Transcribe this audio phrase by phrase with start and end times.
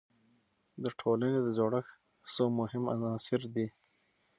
[0.83, 1.93] د ټولنې د جوړښت
[2.33, 3.67] څو مهم عناصر څه دي؟